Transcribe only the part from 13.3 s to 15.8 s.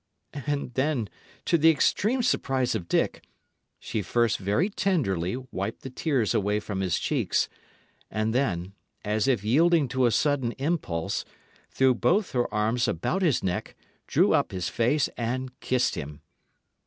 neck, drew up his face, and